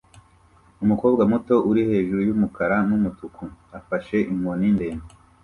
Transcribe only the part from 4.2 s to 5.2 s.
inkoni ndende